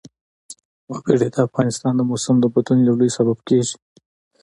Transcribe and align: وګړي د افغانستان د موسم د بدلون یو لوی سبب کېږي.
وګړي 0.91 1.27
د 1.31 1.37
افغانستان 1.47 1.93
د 1.95 2.01
موسم 2.09 2.35
د 2.39 2.45
بدلون 2.53 2.79
یو 2.87 2.97
لوی 2.99 3.09
سبب 3.17 3.37
کېږي. 3.47 3.75